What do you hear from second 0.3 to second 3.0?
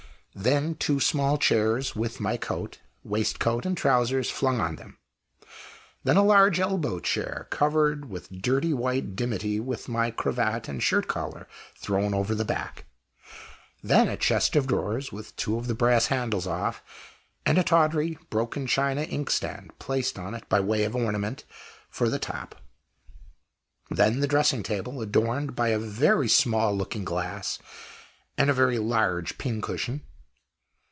Then two small chairs, with my coat,